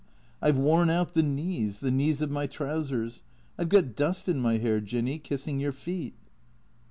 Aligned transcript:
I've 0.41 0.57
worn 0.57 0.89
out 0.89 1.13
the 1.13 1.21
knees, 1.21 1.79
the 1.79 1.91
knees 1.91 2.23
of 2.23 2.31
my 2.31 2.47
trousers; 2.47 3.21
I've 3.59 3.69
got 3.69 3.95
dust 3.95 4.27
in 4.27 4.39
my 4.39 4.57
hair, 4.57 4.79
Jinny, 4.81 5.19
kissing 5.19 5.59
your 5.59 5.73
feet." 5.73 6.15